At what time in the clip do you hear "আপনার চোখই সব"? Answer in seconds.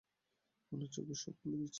0.71-1.35